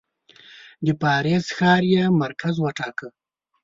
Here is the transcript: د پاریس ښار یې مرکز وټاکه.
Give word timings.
د 0.85 0.87
پاریس 1.01 1.45
ښار 1.57 1.83
یې 1.93 2.03
مرکز 2.21 2.55
وټاکه. 2.59 3.07